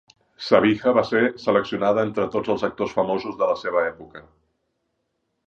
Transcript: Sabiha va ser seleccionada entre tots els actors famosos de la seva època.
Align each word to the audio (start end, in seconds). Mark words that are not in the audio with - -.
Sabiha 0.43 0.93
va 0.97 1.03
ser 1.09 1.21
seleccionada 1.43 2.05
entre 2.09 2.25
tots 2.37 2.55
els 2.55 2.65
actors 2.69 2.97
famosos 3.01 3.39
de 3.43 3.53
la 3.53 3.61
seva 3.67 3.85
època. 3.93 4.27